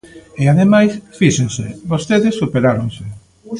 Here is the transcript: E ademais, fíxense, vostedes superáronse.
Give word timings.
E 0.41 0.43
ademais, 0.53 0.91
fíxense, 1.19 1.65
vostedes 1.91 2.37
superáronse. 2.41 3.03